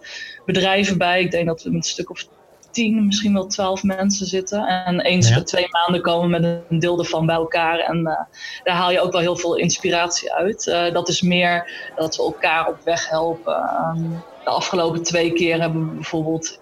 [0.45, 1.21] bedrijven bij.
[1.21, 2.27] Ik denk dat we met een stuk of
[2.73, 4.67] tien, misschien wel twaalf mensen zitten.
[4.67, 5.35] En eens ja.
[5.35, 7.79] per twee maanden komen we met een deel ervan bij elkaar.
[7.79, 8.19] En uh,
[8.63, 10.65] daar haal je ook wel heel veel inspiratie uit.
[10.65, 13.69] Uh, dat is meer dat we elkaar op weg helpen.
[13.95, 16.59] Um, de afgelopen twee keer hebben we bijvoorbeeld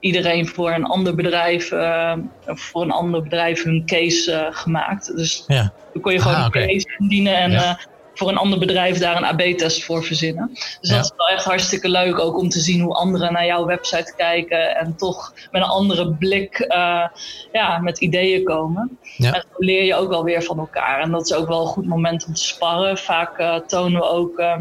[0.00, 5.16] iedereen voor een ander bedrijf, uh, voor een ander bedrijf hun case gemaakt.
[5.16, 5.72] Dus ja.
[5.92, 6.62] dan kon je gewoon ah, okay.
[6.62, 7.78] een case indienen en ja
[8.14, 10.50] voor een ander bedrijf daar een AB-test voor verzinnen.
[10.80, 13.66] Dus dat is wel echt hartstikke leuk ook om te zien hoe anderen naar jouw
[13.66, 17.06] website kijken en toch met een andere blik uh,
[17.52, 18.98] ja, met ideeën komen.
[19.16, 19.26] Ja.
[19.26, 21.00] En dan leer je ook wel weer van elkaar.
[21.00, 22.98] En dat is ook wel een goed moment om te sparren.
[22.98, 24.38] Vaak uh, tonen we ook.
[24.38, 24.60] Uh,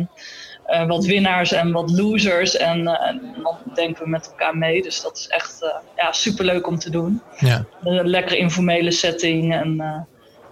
[0.67, 2.57] uh, wat winnaars en wat losers.
[2.57, 4.81] En, en, dan denken we met elkaar mee.
[4.81, 5.59] Dus dat is echt
[5.95, 7.21] ja, superleuk om te doen.
[7.39, 7.65] Ja.
[7.83, 9.53] Een lekkere informele setting.
[9.53, 10.07] En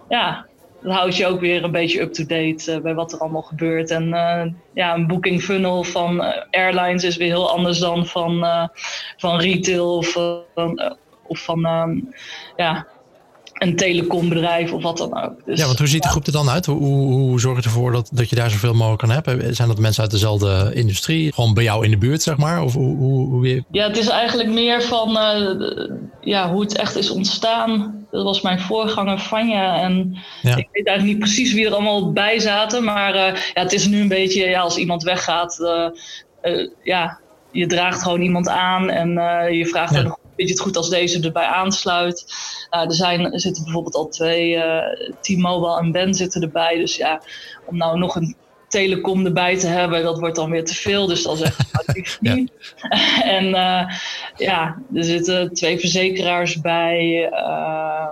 [0.08, 0.46] ja,
[0.82, 3.90] dan houd je ook weer een beetje up-to-date uh, bij wat er allemaal gebeurt.
[3.90, 4.42] En uh,
[4.74, 8.46] ja, een booking funnel van uh, airlines is weer heel anders dan van,
[9.16, 10.82] van retail of van,
[11.26, 12.14] of van um,
[12.56, 12.86] ja,
[13.52, 15.44] een telecombedrijf of wat dan ook.
[15.44, 16.66] Dus, ja, want hoe ziet de groep er dan uit?
[16.66, 19.54] Hoe, hoe, hoe zorg je ervoor dat, dat je daar zoveel mogelijk kan hebben?
[19.54, 21.32] Zijn dat mensen uit dezelfde industrie?
[21.32, 22.62] Gewoon bij jou in de buurt, zeg maar?
[22.62, 23.64] Of hoe, hoe, hoe...
[23.70, 25.18] Ja, het is eigenlijk meer van
[26.20, 29.80] ja, hoe het echt is ontstaan dat was mijn voorganger Vanja.
[29.80, 32.84] En ik weet eigenlijk niet precies wie er allemaal bij zaten.
[32.84, 35.88] Maar uh, ja, het is nu een beetje, ja, als iemand weggaat, uh,
[36.42, 37.18] uh, ja,
[37.50, 38.90] je draagt gewoon iemand aan.
[38.90, 39.10] En
[39.54, 40.00] je vraagt ja.
[40.00, 42.24] vind je het goed als deze erbij aansluit?
[42.70, 44.62] er, zijn, er zitten bijvoorbeeld al twee,
[45.20, 46.76] T-Mobile en Ben zitten erbij.
[46.76, 47.22] Dus ja,
[47.66, 48.36] om nou nog een
[48.70, 51.06] telecom erbij te hebben, dat wordt dan weer te veel.
[51.06, 51.58] Dus dan zeg
[51.92, 52.52] ik niet.
[53.22, 53.82] en uh,
[54.36, 57.28] ja, er zitten twee verzekeraars bij.
[57.32, 58.06] Uh,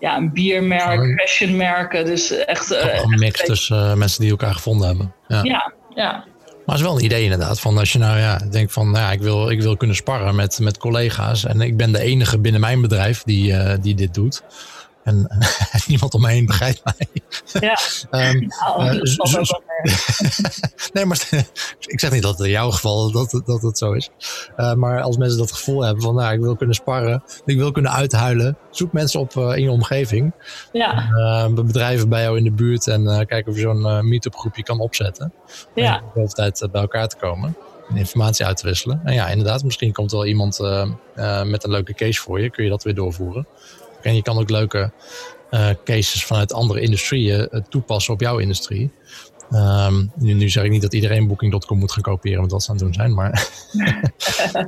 [0.00, 1.16] ja, een biermerk, oh.
[1.16, 2.04] fashionmerken.
[2.04, 2.72] Dus echt...
[2.72, 5.12] Uh, een mix tussen mensen die elkaar gevonden hebben.
[5.28, 5.72] Ja, ja.
[5.94, 6.24] ja.
[6.66, 7.60] Maar het is wel een idee inderdaad.
[7.60, 10.34] Van als je nou ja, denkt van nou ja, ik wil, ik wil kunnen sparren
[10.34, 11.44] met, met collega's.
[11.44, 14.42] En ik ben de enige binnen mijn bedrijf die, uh, die dit doet.
[15.10, 15.26] En,
[15.70, 17.08] en niemand om me heen begrijpt mij.
[17.60, 17.78] Ja,
[18.30, 19.62] um, nou, uh, zo, zo,
[20.92, 21.28] nee, maar
[21.80, 24.10] ik zeg niet dat het in jouw geval dat, dat het zo is.
[24.56, 27.72] Uh, maar als mensen dat gevoel hebben van, nou, ik wil kunnen sparren, ik wil
[27.72, 30.32] kunnen uithuilen, zoek mensen op uh, in je omgeving.
[30.72, 31.48] Ja.
[31.54, 35.32] Bedrijven bij jou in de buurt en kijk of je zo'n meetup groepje kan opzetten.
[35.74, 35.96] Ja.
[35.96, 37.56] Om de hele tijd bij elkaar te komen
[37.88, 39.00] en informatie uit te wisselen.
[39.04, 40.58] En ja, inderdaad, misschien komt er wel iemand
[41.44, 43.46] met een leuke case voor je, kun je dat weer doorvoeren.
[44.02, 44.92] En je kan ook leuke
[45.50, 48.90] uh, cases vanuit andere industrieën uh, toepassen op jouw industrie.
[49.52, 52.70] Um, nu, nu, zeg ik niet dat iedereen Booking.com moet gaan kopiëren met wat ze
[52.70, 53.48] aan het doen zijn, maar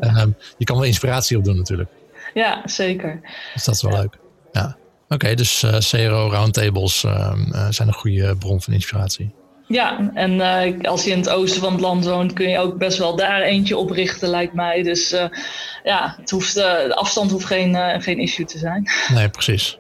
[0.01, 1.91] um, je kan wel inspiratie op doen natuurlijk.
[2.35, 3.21] Ja, zeker.
[3.55, 4.19] Dus dat is wel leuk.
[4.53, 4.77] Ja.
[5.09, 7.35] Oké, dus uh, CRO roundtables uh,
[7.71, 9.31] zijn een goede bron van inspiratie.
[9.73, 12.79] Ja, en uh, als je in het oosten van het land woont, kun je ook
[12.79, 14.83] best wel daar eentje oprichten, lijkt mij.
[14.83, 15.25] Dus uh,
[15.83, 18.91] ja, het hoeft, uh, de afstand hoeft geen, geen issue te zijn.
[19.15, 19.79] Nee, precies.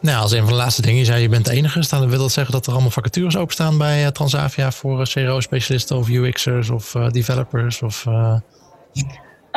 [0.00, 2.18] Nou, als een van de laatste dingen, je zei je bent de enige, dan wil
[2.18, 7.82] dat zeggen dat er allemaal vacatures openstaan bij Transavia voor CRO-specialisten of UX'ers of developers
[7.82, 8.06] of...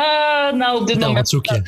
[0.04, 1.18] Uh, nou, op dit moment.
[1.18, 1.62] Wat zoek je?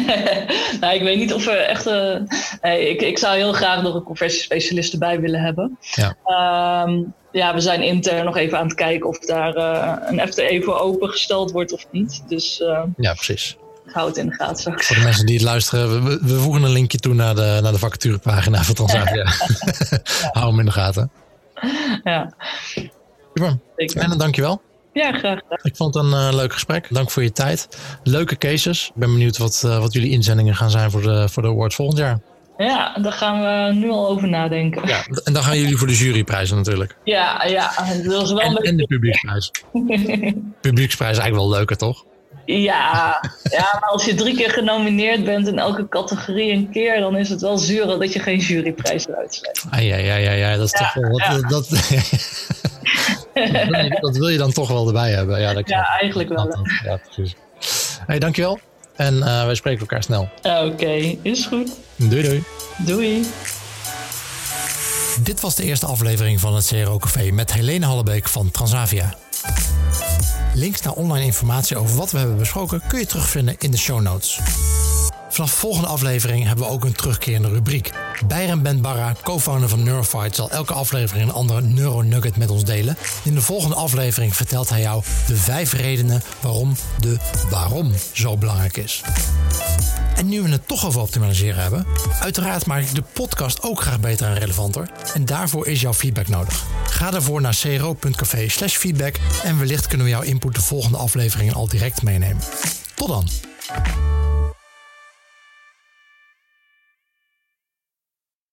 [0.80, 1.86] nou, ik weet niet of we echt.
[1.86, 5.78] Uh, ik, ik zou heel graag nog een conversiespecialist erbij willen hebben.
[5.80, 6.16] Ja.
[6.26, 6.98] Uh,
[7.32, 10.78] ja, we zijn intern nog even aan het kijken of daar uh, een FTE voor
[10.78, 12.22] opengesteld wordt of niet.
[12.28, 12.62] Dus.
[12.96, 13.56] ja, precies.
[13.86, 14.82] Hou het in de gaten.
[14.82, 17.72] Voor de mensen die het luisteren, we, we, voegen een linkje toe naar de, naar
[17.72, 19.32] de vacaturepagina van Transavia.
[20.38, 21.10] Hou hem in de gaten.
[22.04, 22.32] Ja.
[23.34, 23.58] Super.
[23.74, 24.62] En dan dankjewel.
[24.92, 25.58] Ja, graag gedaan.
[25.62, 26.86] Ik vond het een uh, leuk gesprek.
[26.90, 27.68] Dank voor je tijd.
[28.02, 28.86] Leuke cases.
[28.86, 31.74] Ik ben benieuwd wat, uh, wat jullie inzendingen gaan zijn voor de, voor de award
[31.74, 32.20] volgend jaar.
[32.56, 34.88] Ja, daar gaan we nu al over nadenken.
[34.88, 36.96] Ja, en dan gaan jullie voor de juryprijzen natuurlijk.
[37.04, 37.72] Ja, ja.
[38.04, 39.50] Dat is wel en, en de publieksprijs.
[40.60, 42.04] publieksprijs is eigenlijk wel leuker, toch?
[42.44, 47.16] Ja, ja, maar als je drie keer genomineerd bent in elke categorie een keer, dan
[47.16, 49.64] is het wel zuur dat je geen juryprijs uitschrijft.
[49.70, 51.20] Ah, ja, ja, ja, ja, dat is ja, toch wel wat.
[51.20, 51.48] Ja.
[51.48, 51.68] Dat,
[54.00, 55.40] dat, wil je, dan toch wel erbij hebben.
[55.40, 56.66] Ja, dat ja eigenlijk wel.
[56.84, 57.34] Ja, precies.
[58.06, 58.58] Hey, dankjewel.
[58.96, 60.28] En uh, wij spreken elkaar snel.
[60.42, 61.70] Oké, okay, is goed.
[61.96, 62.44] Doei, doei.
[62.78, 63.26] Doei.
[65.22, 69.14] Dit was de eerste aflevering van het CRO Café met Helene Hallebeek van Transavia.
[70.54, 74.00] Links naar online informatie over wat we hebben besproken kun je terugvinden in de show
[74.00, 74.40] notes.
[75.32, 77.92] Vanaf de volgende aflevering hebben we ook een terugkerende rubriek.
[78.26, 82.96] Byron Ben Barra, co-founder van Neurofight, zal elke aflevering een andere neuronugget met ons delen.
[83.24, 87.16] In de volgende aflevering vertelt hij jou de vijf redenen waarom de
[87.50, 89.02] waarom zo belangrijk is.
[90.16, 91.86] En nu we het toch over optimaliseren hebben,
[92.20, 94.90] uiteraard maak ik de podcast ook graag beter en relevanter.
[95.14, 96.64] En daarvoor is jouw feedback nodig.
[96.86, 101.54] Ga daarvoor naar cro.café slash feedback en wellicht kunnen we jouw input de volgende afleveringen
[101.54, 102.42] al direct meenemen.
[102.94, 103.28] Tot dan!